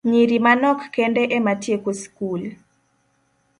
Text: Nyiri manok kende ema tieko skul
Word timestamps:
Nyiri 0.09 0.37
manok 0.45 0.79
kende 0.95 1.21
ema 1.37 1.53
tieko 1.63 1.91
skul 2.01 2.41